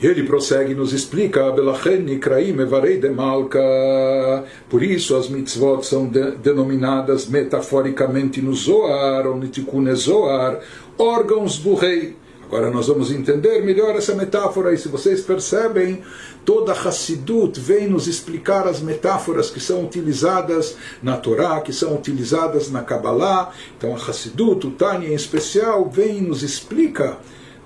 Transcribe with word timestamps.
E 0.00 0.06
ele 0.06 0.22
prossegue 0.22 0.72
e 0.72 0.74
nos 0.76 0.92
explica, 0.92 1.42
por 4.68 4.82
isso 4.82 5.16
as 5.16 5.28
mitzvot 5.28 5.84
são 5.84 6.06
de, 6.06 6.32
denominadas 6.36 7.26
metaforicamente 7.26 8.40
no 8.40 8.54
Zohar, 8.54 9.26
ou 9.26 9.36
no 9.36 9.48
Tikkun 9.48 9.92
Zohar, 9.96 10.60
órgãos 10.96 11.58
do 11.58 11.74
rei. 11.74 12.16
Agora 12.46 12.70
nós 12.70 12.86
vamos 12.86 13.10
entender 13.10 13.60
melhor 13.62 13.96
essa 13.96 14.14
metáfora, 14.14 14.72
e 14.72 14.78
se 14.78 14.88
vocês 14.88 15.20
percebem, 15.20 16.00
toda 16.44 16.72
Hassidut 16.72 17.60
vem 17.60 17.88
nos 17.88 18.06
explicar 18.06 18.68
as 18.68 18.80
metáforas 18.80 19.50
que 19.50 19.60
são 19.60 19.84
utilizadas 19.84 20.76
na 21.02 21.16
Torá, 21.16 21.60
que 21.60 21.72
são 21.72 21.94
utilizadas 21.96 22.70
na 22.70 22.82
Kabbalah. 22.82 23.52
Então 23.76 23.94
a 23.94 23.96
Hassidut, 23.96 24.64
o 24.66 24.70
Tânia 24.70 25.08
em 25.08 25.14
especial, 25.14 25.90
vem 25.90 26.18
e 26.18 26.22
nos 26.22 26.42
explica 26.42 27.18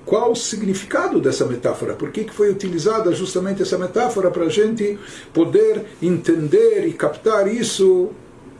qual 0.05 0.33
o 0.33 0.37
significado 0.37 1.20
dessa 1.20 1.47
metáfora, 1.47 1.95
por 1.95 2.11
que, 2.11 2.24
foi 2.30 2.51
utilizada 2.51 3.12
justamente 3.12 3.62
essa 3.62 3.79
metáfora 3.79 4.30
para 4.30 4.45
a 4.45 4.48
gente 4.48 4.98
poder 5.33 5.84
entender 6.02 6.87
e 6.87 6.92
captar 6.92 7.47
isso, 7.47 8.11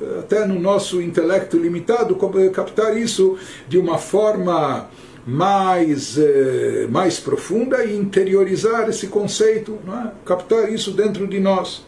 eh, 0.01 0.21
até 0.21 0.47
no 0.47 0.61
nosso 0.61 1.01
intelecto 1.01 1.57
limitado, 1.59 2.17
eh, 2.39 2.49
captar 2.49 2.97
isso 2.97 3.37
de 3.69 3.79
uma 3.79 3.99
forma 3.99 4.89
mais, 5.27 6.17
eh, 6.19 6.87
mais 6.91 7.19
profunda 7.19 7.85
e 7.85 7.97
interiorizar 7.97 8.89
esse 8.89 9.07
conceito, 9.09 9.79
é? 9.89 10.11
captar 10.25 10.73
isso 10.73 10.93
dentro 10.93 11.27
de 11.27 11.41
nós. 11.41 11.85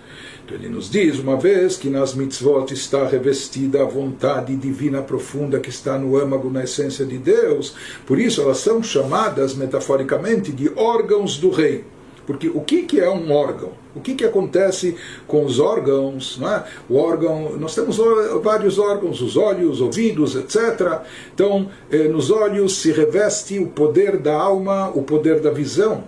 Ele 0.50 0.68
nos 0.68 0.90
diz 0.90 1.18
uma 1.18 1.36
vez 1.36 1.76
que 1.76 1.88
nas 1.88 2.14
mitzvot 2.14 2.70
está 2.72 3.06
revestida 3.06 3.82
a 3.82 3.86
vontade 3.86 4.54
divina 4.56 5.00
profunda 5.00 5.58
que 5.58 5.70
está 5.70 5.98
no 5.98 6.18
âmago, 6.18 6.50
na 6.50 6.64
essência 6.64 7.04
de 7.06 7.16
Deus. 7.16 7.74
Por 8.06 8.18
isso 8.18 8.42
elas 8.42 8.58
são 8.58 8.82
chamadas 8.82 9.54
metaforicamente 9.54 10.52
de 10.52 10.70
órgãos 10.76 11.38
do 11.38 11.48
rei. 11.48 11.84
Porque 12.26 12.48
o 12.48 12.60
que, 12.60 12.82
que 12.82 13.00
é 13.00 13.08
um 13.08 13.32
órgão? 13.32 13.72
O 13.94 14.00
que, 14.00 14.14
que 14.14 14.24
acontece 14.24 14.96
com 15.26 15.44
os 15.44 15.58
órgãos? 15.58 16.38
Não 16.38 16.52
é? 16.52 16.64
O 16.88 16.96
órgão, 16.96 17.56
nós 17.58 17.74
temos 17.74 17.98
vários 18.42 18.78
órgãos, 18.78 19.20
os 19.22 19.36
olhos, 19.36 19.80
ouvidos, 19.80 20.34
etc. 20.34 21.02
Então, 21.34 21.68
eh, 21.90 22.08
nos 22.08 22.30
olhos 22.30 22.78
se 22.78 22.92
reveste 22.92 23.58
o 23.58 23.68
poder 23.68 24.18
da 24.18 24.34
alma, 24.34 24.90
o 24.94 25.02
poder 25.02 25.40
da 25.40 25.50
visão. 25.50 26.04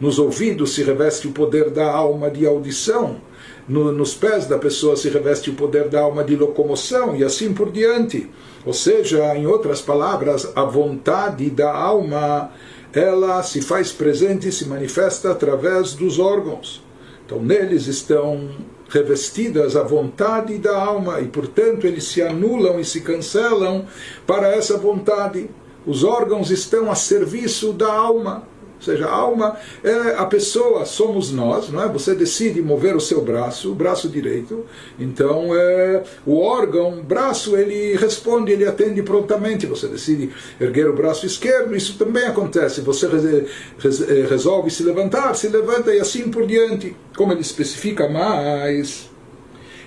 Nos 0.00 0.18
ouvidos 0.18 0.74
se 0.74 0.82
reveste 0.82 1.26
o 1.26 1.32
poder 1.32 1.70
da 1.70 1.90
alma 1.90 2.30
de 2.30 2.46
audição 2.46 3.27
no, 3.68 3.92
nos 3.92 4.14
pés 4.14 4.46
da 4.46 4.56
pessoa 4.58 4.96
se 4.96 5.08
reveste 5.08 5.50
o 5.50 5.54
poder 5.54 5.88
da 5.88 6.00
alma 6.00 6.24
de 6.24 6.34
locomoção 6.34 7.14
e 7.14 7.22
assim 7.22 7.52
por 7.52 7.70
diante. 7.70 8.30
Ou 8.64 8.72
seja, 8.72 9.36
em 9.36 9.46
outras 9.46 9.80
palavras, 9.80 10.50
a 10.56 10.64
vontade 10.64 11.50
da 11.50 11.72
alma 11.72 12.50
ela 12.92 13.42
se 13.42 13.60
faz 13.60 13.92
presente 13.92 14.48
e 14.48 14.52
se 14.52 14.66
manifesta 14.66 15.30
através 15.30 15.92
dos 15.92 16.18
órgãos. 16.18 16.82
Então, 17.24 17.42
neles 17.42 17.86
estão 17.86 18.50
revestidas 18.88 19.76
a 19.76 19.82
vontade 19.82 20.56
da 20.56 20.76
alma 20.76 21.20
e, 21.20 21.26
portanto, 21.26 21.86
eles 21.86 22.04
se 22.04 22.22
anulam 22.22 22.80
e 22.80 22.84
se 22.84 23.02
cancelam 23.02 23.84
para 24.26 24.48
essa 24.48 24.78
vontade. 24.78 25.50
Os 25.86 26.04
órgãos 26.04 26.50
estão 26.50 26.90
a 26.90 26.94
serviço 26.94 27.72
da 27.74 27.92
alma. 27.92 28.44
Ou 28.78 28.82
seja, 28.82 29.06
a 29.06 29.12
alma 29.12 29.56
é 29.82 30.14
a 30.16 30.24
pessoa, 30.24 30.84
somos 30.84 31.32
nós, 31.32 31.68
não 31.68 31.82
é? 31.82 31.88
Você 31.88 32.14
decide 32.14 32.62
mover 32.62 32.94
o 32.94 33.00
seu 33.00 33.20
braço, 33.20 33.72
o 33.72 33.74
braço 33.74 34.08
direito. 34.08 34.64
Então, 34.98 35.54
é, 35.54 36.04
o 36.24 36.38
órgão, 36.38 37.00
o 37.00 37.02
braço, 37.02 37.56
ele 37.56 37.96
responde, 37.96 38.52
ele 38.52 38.66
atende 38.66 39.02
prontamente. 39.02 39.66
Você 39.66 39.88
decide 39.88 40.30
erguer 40.60 40.88
o 40.88 40.94
braço 40.94 41.26
esquerdo, 41.26 41.74
isso 41.76 41.98
também 41.98 42.24
acontece. 42.24 42.80
Você 42.82 43.06
é, 43.06 44.26
resolve 44.28 44.70
se 44.70 44.84
levantar, 44.84 45.34
se 45.34 45.48
levanta 45.48 45.92
e 45.92 45.98
assim 45.98 46.30
por 46.30 46.46
diante. 46.46 46.96
Como 47.16 47.32
ele 47.32 47.40
especifica 47.40 48.08
mais 48.08 49.08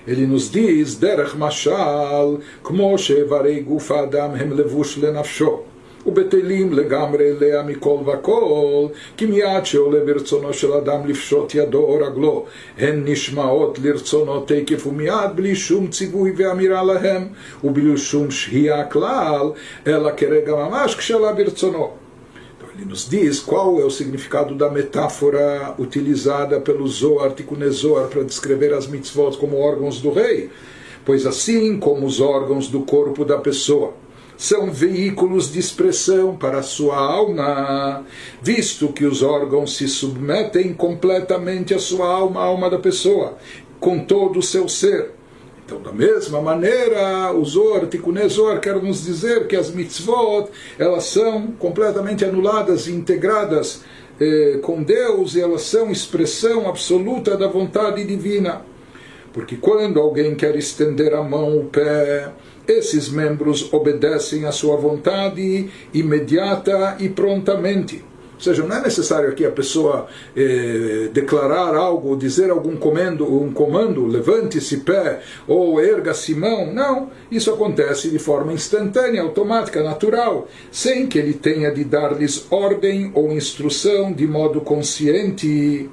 ele 0.07 0.25
nos 0.25 0.49
diz, 0.49 0.95
derech 0.95 1.37
mashal, 1.37 2.39
kmo 2.63 2.95
gufa 3.63 3.99
adam 4.01 4.35
hem 4.35 4.49
levush 4.49 4.97
lenafsho. 4.97 5.70
ובטלים 6.06 6.72
לגמרי 6.72 7.30
אליה 7.30 7.62
מכל 7.62 7.96
וכל, 8.06 8.86
כי 9.16 9.26
מיד 9.26 9.64
שעולה 9.64 10.00
ברצונו 10.04 10.52
של 10.52 10.72
אדם 10.72 11.06
לפשוט 11.06 11.54
ידו 11.54 11.78
או 11.78 11.94
רגלו, 11.94 12.44
הן 12.78 13.02
נשמעות 13.04 13.78
לרצונו 13.82 14.40
תקף 14.40 14.86
ומיד, 14.86 15.30
בלי 15.34 15.54
שום 15.56 15.86
ציווי 15.86 16.32
ואמירה 16.36 16.82
להם, 16.82 17.28
ובלי 17.64 17.98
שום 17.98 18.30
שהייה 18.30 18.84
כלל, 18.84 19.50
אלא 19.86 20.10
כרגע 20.16 20.54
ממש 20.54 20.94
כשעלה 20.94 21.32
ברצונו. 21.32 21.90
Ele 22.78 22.84
nos 22.84 23.08
diz 23.08 23.40
qual 23.40 23.80
é 23.80 23.84
o 23.86 23.90
significado 23.90 24.54
da 24.54 24.68
metáfora 24.70 25.74
utilizada 25.78 26.60
pelo 26.60 26.86
Zohar, 26.86 27.30
Tikkun 27.30 27.70
Zohar, 27.70 28.06
para 28.08 28.22
descrever 28.22 28.74
as 28.74 28.86
mitzvot 28.86 29.38
como 29.38 29.56
órgãos 29.56 29.98
do 30.02 30.10
rei. 30.10 30.50
Pois 31.02 31.24
assim 31.24 31.78
como 31.78 32.04
os 32.04 32.20
órgãos 32.20 32.68
do 32.68 32.80
corpo 32.82 33.24
da 33.24 33.38
pessoa 33.38 33.94
são 34.41 34.71
veículos 34.71 35.53
de 35.53 35.59
expressão 35.59 36.35
para 36.35 36.57
a 36.57 36.63
sua 36.63 36.97
alma, 36.97 38.03
visto 38.41 38.91
que 38.91 39.05
os 39.05 39.21
órgãos 39.21 39.77
se 39.77 39.87
submetem 39.87 40.73
completamente 40.73 41.75
à 41.75 41.79
sua 41.79 42.07
alma, 42.07 42.39
à 42.41 42.45
alma 42.45 42.67
da 42.67 42.79
pessoa, 42.79 43.37
com 43.79 43.99
todo 43.99 44.39
o 44.39 44.41
seu 44.41 44.67
ser. 44.67 45.11
Então, 45.63 45.79
da 45.79 45.91
mesma 45.91 46.41
maneira, 46.41 47.31
o 47.31 47.45
Zor, 47.45 47.85
Tikkun 47.85 48.27
Zor, 48.27 48.59
quer 48.59 48.81
nos 48.81 49.05
dizer 49.05 49.45
que 49.45 49.55
as 49.55 49.69
mitzvot, 49.69 50.49
elas 50.79 51.03
são 51.03 51.51
completamente 51.59 52.25
anuladas 52.25 52.87
e 52.87 52.93
integradas 52.93 53.83
eh, 54.19 54.57
com 54.63 54.81
Deus, 54.81 55.35
e 55.35 55.41
elas 55.41 55.61
são 55.61 55.91
expressão 55.91 56.67
absoluta 56.67 57.37
da 57.37 57.47
vontade 57.47 58.03
divina. 58.03 58.70
Porque 59.33 59.55
quando 59.55 59.99
alguém 59.99 60.35
quer 60.35 60.55
estender 60.55 61.13
a 61.13 61.23
mão, 61.23 61.57
o 61.57 61.65
pé, 61.65 62.31
esses 62.67 63.09
membros 63.09 63.71
obedecem 63.73 64.45
à 64.45 64.51
sua 64.51 64.75
vontade 64.75 65.69
imediata 65.93 66.97
e 66.99 67.09
prontamente. 67.09 68.03
Ou 68.41 68.43
seja, 68.43 68.65
não 68.65 68.75
é 68.75 68.81
necessário 68.81 69.29
aqui 69.29 69.45
a 69.45 69.51
pessoa 69.51 70.07
eh, 70.35 71.09
declarar 71.13 71.75
algo, 71.75 72.17
dizer 72.17 72.49
algum 72.49 72.75
comando, 72.75 73.23
um 73.23 73.53
comando, 73.53 74.07
levante-se 74.07 74.77
pé 74.77 75.21
ou 75.47 75.79
erga-se 75.79 76.33
mão. 76.33 76.73
Não, 76.73 77.11
isso 77.31 77.53
acontece 77.53 78.09
de 78.09 78.17
forma 78.17 78.51
instantânea, 78.51 79.21
automática, 79.21 79.83
natural, 79.83 80.47
sem 80.71 81.05
que 81.05 81.19
ele 81.19 81.35
tenha 81.35 81.69
de 81.71 81.83
dar-lhes 81.83 82.47
ordem 82.49 83.11
ou 83.13 83.31
instrução 83.31 84.11
de 84.11 84.25
modo 84.25 84.59
consciente 84.59 85.87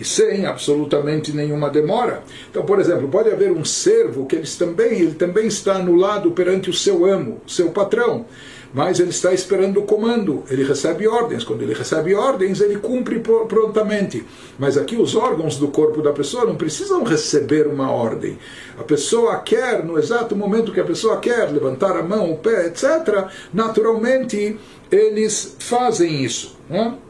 e 0.00 0.04
sem 0.04 0.46
absolutamente 0.46 1.32
nenhuma 1.32 1.70
demora. 1.70 2.22
Então, 2.50 2.64
por 2.64 2.78
exemplo, 2.78 3.08
pode 3.08 3.30
haver 3.30 3.50
um 3.50 3.64
servo 3.64 4.26
que 4.26 4.36
eles 4.36 4.56
também, 4.56 5.00
ele 5.00 5.14
também 5.14 5.46
está 5.46 5.76
anulado 5.76 6.30
perante 6.30 6.70
o 6.70 6.74
seu 6.74 7.04
amo, 7.04 7.40
seu 7.46 7.70
patrão, 7.70 8.26
mas 8.72 9.00
ele 9.00 9.10
está 9.10 9.32
esperando 9.32 9.80
o 9.80 9.84
comando, 9.84 10.44
ele 10.50 10.62
recebe 10.62 11.08
ordens. 11.08 11.42
Quando 11.42 11.62
ele 11.62 11.72
recebe 11.72 12.14
ordens, 12.14 12.60
ele 12.60 12.78
cumpre 12.78 13.20
prontamente. 13.20 14.24
Mas 14.58 14.76
aqui 14.76 14.96
os 14.96 15.14
órgãos 15.14 15.56
do 15.56 15.68
corpo 15.68 16.02
da 16.02 16.12
pessoa 16.12 16.44
não 16.44 16.54
precisam 16.54 17.02
receber 17.02 17.66
uma 17.66 17.90
ordem. 17.90 18.38
A 18.78 18.84
pessoa 18.84 19.38
quer, 19.38 19.84
no 19.84 19.98
exato 19.98 20.36
momento 20.36 20.72
que 20.72 20.80
a 20.80 20.84
pessoa 20.84 21.16
quer, 21.18 21.50
levantar 21.50 21.96
a 21.96 22.02
mão, 22.02 22.30
o 22.30 22.36
pé, 22.36 22.66
etc., 22.66 23.28
naturalmente 23.52 24.58
eles 24.90 25.56
fazem 25.58 26.22
isso. 26.22 26.56
Não 26.68 26.76
é? 26.76 27.07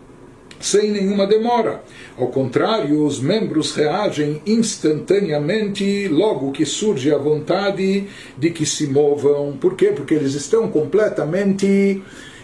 Sem 0.60 0.90
nenhuma 0.90 1.26
demora. 1.26 1.82
Ao 2.16 2.28
contrário, 2.28 3.04
os 3.04 3.20
membros 3.20 3.74
reagem 3.74 4.42
instantaneamente 4.46 6.08
logo 6.08 6.52
que 6.52 6.66
surge 6.66 7.12
a 7.12 7.18
vontade 7.18 8.06
de 8.36 8.50
que 8.50 8.66
se 8.66 8.86
movam. 8.86 9.56
Por 9.60 9.74
quê? 9.74 9.92
Porque 9.94 10.14
eles 10.14 10.34
estão 10.34 10.68
completamente 10.68 12.02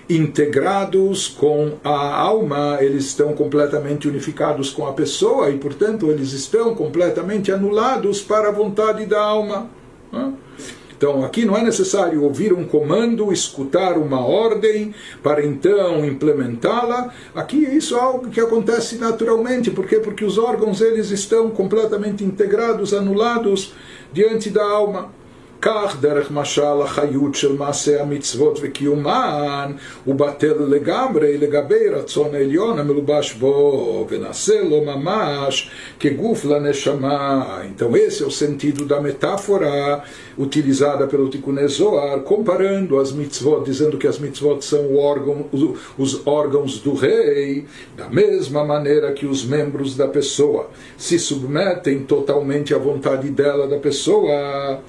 integrados 0.09 1.29
com 1.29 1.79
a 1.83 2.15
alma, 2.15 2.79
eles 2.81 3.07
estão 3.07 3.33
completamente 3.33 4.07
unificados 4.07 4.71
com 4.71 4.87
a 4.87 4.93
pessoa 4.93 5.51
e, 5.51 5.57
portanto, 5.57 6.11
eles 6.11 6.33
estão 6.33 6.75
completamente 6.75 7.51
anulados 7.51 8.21
para 8.21 8.49
a 8.49 8.53
vontade 8.53 9.07
da 9.07 9.21
alma. 9.21 9.71
Então 10.97 11.25
aqui 11.25 11.45
não 11.45 11.57
é 11.57 11.63
necessário 11.63 12.23
ouvir 12.23 12.53
um 12.53 12.65
comando, 12.65 13.33
escutar 13.33 13.99
uma 13.99 14.25
ordem 14.25 14.95
para 15.23 15.45
então 15.45 16.05
implementá-la. 16.05 17.13
Aqui 17.35 17.57
isso 17.57 17.97
é 17.97 18.01
algo 18.01 18.31
que 18.31 18.41
acontece 18.41 18.97
naturalmente. 18.97 19.71
Por 19.71 19.87
quê? 19.87 19.97
Porque 19.97 20.25
os 20.25 20.39
órgãos 20.39 20.81
eles 20.81 21.11
estão 21.11 21.51
completamente 21.51 22.25
integrados, 22.25 22.95
anulados 22.95 23.73
diante 24.13 24.51
da 24.51 24.65
alma. 24.65 25.24
כך 25.64 25.98
דרך 26.02 26.32
משל 26.32 26.82
החיות 26.84 27.36
של 27.36 27.58
מעשה 27.58 28.02
המצוות 28.02 28.60
וקיומן 28.62 29.72
הוא 30.06 30.16
בטל 30.16 30.56
לגמרי 30.68 31.38
לגבי 31.38 31.90
רצון 31.90 32.36
העליון 32.36 32.80
המלובש 32.80 33.34
בו 33.34 34.08
ונעשה 34.10 34.62
לו 34.64 34.82
ממש 34.86 35.70
כגוף 36.00 36.46
לנשמה. 36.46 37.60
Então 37.64 37.96
esse 37.96 38.24
é 38.24 38.26
o 38.26 38.32
sentido 38.32 38.86
da 38.86 39.02
metáfora 39.02 40.04
utilizada 40.38 41.08
pelo 41.08 41.30
Tikkun 41.30 41.68
Zohar, 41.68 42.20
comparando 42.22 42.98
as 43.00 43.12
mitzvot, 43.12 43.64
dizendo 43.66 43.98
que 43.98 44.08
as 44.08 44.18
mitzvot 44.20 44.64
são 44.64 44.96
órgão, 44.96 45.46
os 45.98 46.26
órgãos 46.26 46.80
do 46.80 46.94
rei, 46.94 47.66
da 47.98 48.08
mesma 48.10 48.64
maneira 48.64 49.12
que 49.12 49.26
os 49.26 49.44
membros 49.44 49.98
da 49.98 50.08
pessoa 50.08 50.70
se 50.98 51.20
submetem 51.20 52.00
totalmente 52.14 52.74
à 52.74 52.78
vontade 52.78 53.30
dela, 53.30 53.68
da 53.68 53.78
pessoa 53.78 54.80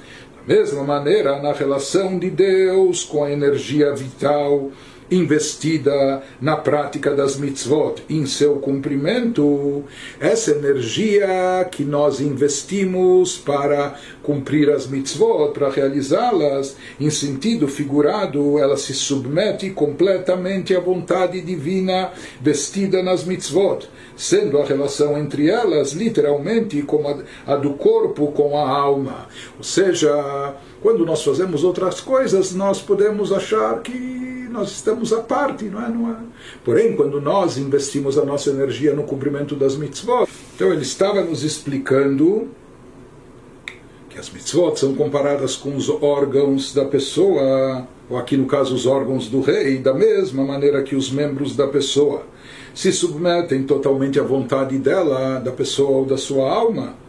mesma 0.48 0.84
maneira, 0.84 1.42
na 1.42 1.54
relação 1.54 2.20
de 2.20 2.30
Deus 2.30 3.04
com 3.04 3.24
a 3.24 3.32
energia 3.32 3.94
vital 3.94 4.72
investida 5.10 6.24
na 6.42 6.56
prática 6.56 7.14
das 7.14 7.38
mitzvot, 7.38 8.04
em 8.10 8.26
seu 8.26 8.56
cumprimento, 8.56 9.84
essa 10.20 10.52
energia 10.52 11.68
que 11.72 11.84
nós 11.84 12.20
investimos 12.20 13.38
para 13.38 13.96
cumprir 14.24 14.70
as 14.70 14.88
mitzvot, 14.88 15.54
para 15.54 15.70
realizá-las, 15.70 16.76
em 17.00 17.10
sentido 17.10 17.68
figurado, 17.68 18.58
ela 18.58 18.78
se 18.78 18.94
submete 18.94 19.70
completamente 19.70 20.76
à 20.76 20.80
vontade 20.80 21.42
divina 21.42 22.12
vestida 22.42 23.04
nas 23.04 23.24
mitzvot, 23.24 23.88
sendo 24.16 24.58
a 24.60 24.66
relação 24.66 25.18
entre 25.18 25.50
elas 25.50 25.94
literalmente 25.94 26.82
como 26.82 27.24
a, 27.46 27.56
do 27.56 27.74
corpo 27.74 28.32
com 28.32 28.58
a 28.58 28.68
alma. 28.68 29.28
Ou 29.58 29.64
seja, 29.64 30.56
quando 30.82 31.06
nós 31.06 31.24
fazemos 31.24 31.64
outras 31.64 32.02
coisas, 32.02 32.54
nós 32.54 32.82
podemos 32.82 33.32
achar 33.32 33.82
que 33.82 34.45
nós 34.56 34.72
estamos 34.72 35.12
à 35.12 35.22
parte, 35.22 35.66
não 35.66 35.86
é? 35.86 35.90
Não 35.90 36.10
é? 36.10 36.16
Porém, 36.64 36.96
quando 36.96 37.20
nós 37.20 37.58
investimos 37.58 38.18
a 38.18 38.24
nossa 38.24 38.50
energia 38.50 38.94
no 38.94 39.04
cumprimento 39.04 39.56
das 39.56 39.76
mitzvot, 39.76 40.28
então 40.56 40.72
ele 40.72 40.82
estava 40.82 41.22
nos 41.22 41.44
explicando 41.44 42.48
que 44.10 44.18
as 44.18 44.30
mitzvot 44.30 44.80
são 44.80 44.96
comparadas 44.96 45.56
com 45.56 45.76
os 45.76 45.90
órgãos 45.90 46.74
da 46.74 46.86
pessoa, 46.86 47.86
ou 48.10 48.18
aqui 48.18 48.38
no 48.38 48.46
caso 48.46 48.74
os 48.74 48.86
órgãos 48.86 49.28
do 49.28 49.42
rei, 49.42 49.78
da 49.78 49.94
mesma 49.94 50.44
maneira 50.44 50.82
que 50.82 50.96
os 50.96 51.12
membros 51.12 51.56
da 51.56 51.68
pessoa 51.68 52.24
se 52.74 52.92
submetem 52.92 53.64
totalmente 53.64 54.20
à 54.20 54.24
vontade 54.24 54.78
dela, 54.78 55.40
da 55.40 55.52
pessoa 55.52 56.00
ou 56.00 56.06
da 56.06 56.18
sua 56.18 56.50
alma 56.50 57.05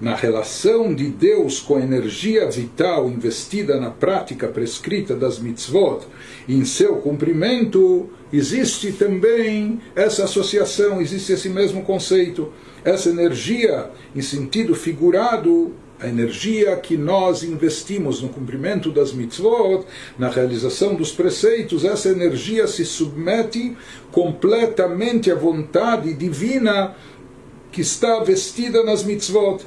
na 0.00 0.14
relação 0.14 0.94
de 0.94 1.08
Deus 1.08 1.60
com 1.60 1.76
a 1.76 1.80
energia 1.80 2.50
vital 2.50 3.08
investida 3.08 3.78
na 3.78 3.90
prática 3.90 4.48
prescrita 4.48 5.14
das 5.14 5.38
mitzvot, 5.38 6.06
em 6.48 6.64
seu 6.64 6.96
cumprimento, 6.96 8.08
existe 8.32 8.92
também 8.92 9.80
essa 9.94 10.24
associação, 10.24 11.00
existe 11.00 11.32
esse 11.32 11.48
mesmo 11.48 11.82
conceito. 11.82 12.52
Essa 12.84 13.08
energia, 13.08 13.90
em 14.14 14.20
sentido 14.20 14.74
figurado, 14.74 15.72
a 15.98 16.08
energia 16.08 16.76
que 16.76 16.96
nós 16.96 17.42
investimos 17.42 18.20
no 18.20 18.28
cumprimento 18.28 18.90
das 18.90 19.12
mitzvot, 19.12 19.86
na 20.18 20.28
realização 20.28 20.94
dos 20.94 21.12
preceitos, 21.12 21.84
essa 21.84 22.10
energia 22.10 22.66
se 22.66 22.84
submete 22.84 23.76
completamente 24.10 25.30
à 25.30 25.34
vontade 25.34 26.12
divina 26.12 26.94
que 27.70 27.80
está 27.80 28.22
vestida 28.22 28.82
nas 28.84 29.02
mitzvot 29.02 29.64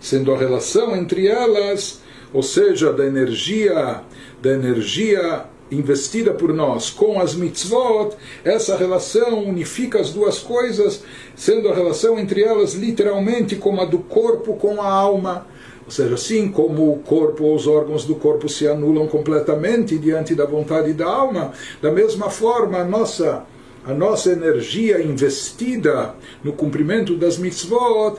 sendo 0.00 0.32
a 0.32 0.38
relação 0.38 0.96
entre 0.96 1.26
elas, 1.26 2.00
ou 2.32 2.42
seja, 2.42 2.92
da 2.92 3.06
energia, 3.06 4.02
da 4.40 4.52
energia 4.52 5.44
investida 5.70 6.32
por 6.32 6.52
nós 6.52 6.90
com 6.90 7.20
as 7.20 7.34
mitzvot, 7.34 8.16
essa 8.44 8.76
relação 8.76 9.44
unifica 9.44 10.00
as 10.00 10.10
duas 10.10 10.38
coisas, 10.38 11.02
sendo 11.36 11.68
a 11.68 11.74
relação 11.74 12.18
entre 12.18 12.42
elas 12.42 12.74
literalmente 12.74 13.56
como 13.56 13.80
a 13.80 13.84
do 13.84 13.98
corpo 13.98 14.54
com 14.54 14.80
a 14.80 14.90
alma. 14.90 15.46
Ou 15.84 15.90
seja, 15.90 16.14
assim 16.14 16.50
como 16.50 16.92
o 16.92 16.98
corpo 16.98 17.44
ou 17.44 17.54
os 17.54 17.66
órgãos 17.66 18.04
do 18.04 18.14
corpo 18.14 18.48
se 18.48 18.68
anulam 18.68 19.06
completamente 19.06 19.96
diante 19.96 20.34
da 20.34 20.44
vontade 20.44 20.92
da 20.92 21.06
alma, 21.06 21.52
da 21.80 21.90
mesma 21.90 22.28
forma 22.28 22.78
a 22.78 22.84
nossa 22.84 23.46
a 23.86 23.94
nossa 23.94 24.30
energia 24.30 25.00
investida 25.00 26.14
no 26.44 26.52
cumprimento 26.52 27.16
das 27.16 27.38
mitzvot 27.38 28.18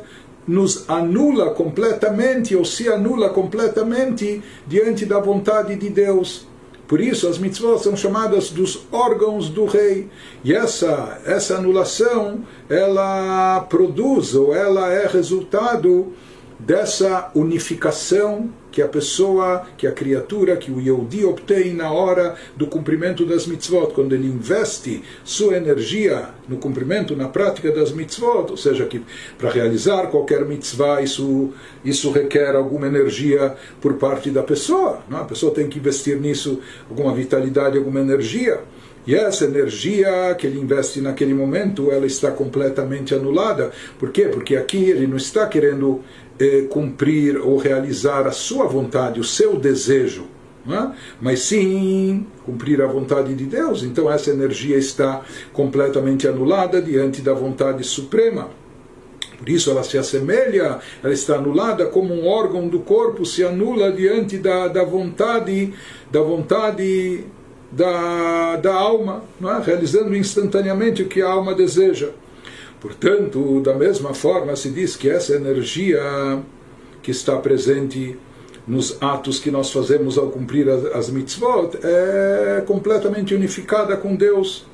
nos 0.50 0.90
anula 0.90 1.52
completamente 1.52 2.56
ou 2.56 2.66
se 2.66 2.90
anula 2.90 3.30
completamente 3.30 4.42
diante 4.66 5.06
da 5.06 5.20
vontade 5.20 5.76
de 5.76 5.90
Deus. 5.90 6.48
Por 6.88 7.00
isso 7.00 7.28
as 7.28 7.38
mitzvot 7.38 7.78
são 7.78 7.96
chamadas 7.96 8.50
dos 8.50 8.88
órgãos 8.92 9.48
do 9.48 9.66
rei. 9.66 10.10
E 10.44 10.52
essa, 10.52 11.22
essa 11.24 11.58
anulação, 11.58 12.40
ela 12.68 13.60
produz 13.70 14.34
ou 14.34 14.56
ela 14.56 14.92
é 14.92 15.06
resultado 15.06 16.14
dessa 16.58 17.30
unificação 17.36 18.50
que 18.72 18.82
a 18.82 18.88
pessoa, 18.88 19.66
que 19.78 19.88
a 19.88 19.92
criatura, 19.92 20.58
que 20.58 20.72
o 20.72 20.80
Yehudi 20.80 21.26
obtém 21.26 21.74
na 21.74 21.92
hora 21.92 22.36
do 22.56 22.68
cumprimento 22.68 23.26
das 23.26 23.48
mitzvot, 23.48 23.94
quando 23.94 24.14
ele 24.14 24.28
investe 24.28 25.04
sua 25.24 25.56
energia 25.58 26.30
no 26.48 26.58
cumprimento, 26.58 27.16
na 27.16 27.28
prática 27.28 27.72
das 27.72 27.92
mitzvot, 27.92 28.52
ou 28.52 28.58
seja, 28.58 28.86
que 28.86 29.02
para 29.38 29.50
realizar 29.50 30.08
qualquer 30.08 30.46
mitzvah 30.46 31.02
isso, 31.02 31.52
isso 31.84 32.12
requer 32.12 32.56
alguma 32.56 32.88
energia 32.88 33.56
por 33.82 33.96
parte 33.96 34.30
da 34.30 34.44
pessoa, 34.44 35.02
não? 35.10 35.20
a 35.20 35.26
pessoa 35.26 35.54
tem 35.54 35.68
que 35.68 35.80
investir 35.80 36.18
nisso 36.20 36.60
alguma 36.90 37.14
vitalidade, 37.14 37.78
alguma 37.78 38.00
energia. 38.00 38.60
E 39.10 39.16
essa 39.16 39.46
energia 39.46 40.36
que 40.38 40.46
ele 40.46 40.60
investe 40.60 41.02
naquele 41.02 41.34
momento, 41.34 41.90
ela 41.90 42.06
está 42.06 42.30
completamente 42.30 43.16
anulada. 43.16 43.72
Por 43.98 44.12
quê? 44.12 44.26
Porque 44.26 44.56
aqui 44.56 44.88
ele 44.88 45.08
não 45.08 45.18
está 45.18 45.48
querendo 45.48 46.02
eh, 46.40 46.68
cumprir 46.70 47.36
ou 47.38 47.58
realizar 47.58 48.28
a 48.28 48.32
sua 48.32 48.68
vontade, 48.68 49.20
o 49.20 49.24
seu 49.24 49.58
desejo, 49.58 50.28
é? 50.70 50.92
mas 51.20 51.40
sim 51.40 52.28
cumprir 52.46 52.84
a 52.84 52.86
vontade 52.86 53.34
de 53.34 53.46
Deus. 53.46 53.82
Então 53.82 54.12
essa 54.12 54.30
energia 54.30 54.78
está 54.78 55.24
completamente 55.52 56.28
anulada 56.28 56.80
diante 56.80 57.20
da 57.20 57.34
vontade 57.34 57.84
suprema. 57.84 58.52
Por 59.40 59.50
isso 59.50 59.72
ela 59.72 59.82
se 59.82 59.98
assemelha, 59.98 60.78
ela 61.04 61.14
está 61.14 61.38
anulada 61.38 61.88
como 61.88 62.14
um 62.14 62.28
órgão 62.28 62.68
do 62.68 62.82
corpo 62.82 63.26
se 63.26 63.44
anula 63.44 63.92
diante 63.92 64.38
da, 64.38 64.68
da 64.68 64.84
vontade, 64.84 65.74
da 66.12 66.22
vontade 66.22 67.26
da, 67.72 68.56
da 68.58 68.74
alma, 68.74 69.24
é? 69.42 69.64
realizando 69.64 70.16
instantaneamente 70.16 71.04
o 71.04 71.08
que 71.08 71.22
a 71.22 71.30
alma 71.30 71.54
deseja. 71.54 72.10
Portanto, 72.80 73.62
da 73.62 73.74
mesma 73.74 74.14
forma, 74.14 74.56
se 74.56 74.70
diz 74.70 74.96
que 74.96 75.10
essa 75.10 75.36
energia 75.36 76.02
que 77.02 77.12
está 77.12 77.36
presente 77.38 78.18
nos 78.66 79.02
atos 79.02 79.40
que 79.40 79.50
nós 79.50 79.72
fazemos 79.72 80.18
ao 80.18 80.30
cumprir 80.30 80.70
as, 80.70 80.86
as 80.86 81.10
mitzvot 81.10 81.78
é 81.84 82.62
completamente 82.66 83.34
unificada 83.34 83.98
com 83.98 84.16
Deus. 84.16 84.66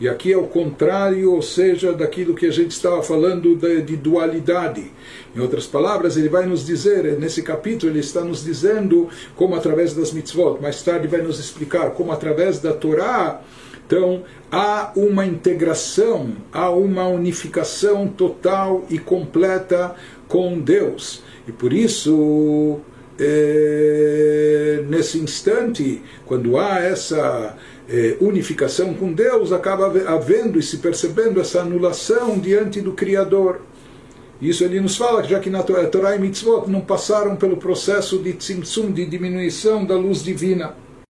E 0.00 0.08
aqui 0.08 0.32
é 0.32 0.36
o 0.36 0.44
contrário, 0.44 1.32
ou 1.32 1.42
seja, 1.42 1.92
daquilo 1.92 2.34
que 2.34 2.46
a 2.46 2.50
gente 2.50 2.70
estava 2.70 3.02
falando 3.02 3.54
de, 3.54 3.82
de, 3.82 3.96
dualidade. 3.96 4.90
Em 5.36 5.40
outras 5.40 5.66
palavras, 5.66 6.16
ele 6.16 6.28
vai 6.28 6.46
nos 6.46 6.64
dizer, 6.64 7.18
nesse 7.18 7.42
capítulo, 7.42 7.92
ele 7.92 8.00
está 8.00 8.22
nos 8.22 8.42
dizendo 8.42 9.08
como 9.36 9.54
através 9.54 9.92
das 9.92 10.10
mitzvot, 10.12 10.58
mais 10.60 10.82
tarde 10.82 11.06
vai 11.06 11.20
nos 11.20 11.38
explicar 11.38 11.90
como 11.90 12.10
através 12.12 12.58
da 12.58 12.72
Torá 12.72 13.42
então, 13.90 14.22
há 14.52 14.92
uma 14.94 15.26
integração, 15.26 16.30
há 16.52 16.70
uma 16.70 17.08
unificação 17.08 18.06
total 18.06 18.84
e 18.88 19.00
completa 19.00 19.96
com 20.28 20.60
Deus. 20.60 21.24
E 21.48 21.50
por 21.50 21.72
isso, 21.72 22.78
é, 23.18 23.99
nesse 25.00 25.18
instante, 25.18 26.02
quando 26.26 26.58
há 26.58 26.78
essa 26.78 27.56
é, 27.88 28.16
unificação 28.20 28.92
com 28.92 29.12
Deus, 29.12 29.50
acaba 29.50 29.86
havendo 30.06 30.58
e 30.58 30.62
se 30.62 30.76
percebendo 30.76 31.40
essa 31.40 31.62
anulação 31.62 32.38
diante 32.38 32.82
do 32.82 32.92
Criador. 32.92 33.62
Isso 34.40 34.62
ele 34.62 34.78
nos 34.80 34.96
fala, 34.96 35.22
já 35.22 35.40
que 35.40 35.48
na 35.48 35.62
Torá 35.62 36.14
e 36.14 36.18
Mitzvot 36.18 36.70
não 36.70 36.82
passaram 36.82 37.34
pelo 37.34 37.56
processo 37.56 38.18
de 38.18 38.34
tzimtzum, 38.34 38.92
de 38.92 39.06
diminuição 39.06 39.84
da 39.84 39.96
luz 39.96 40.22
divina. 40.22 40.74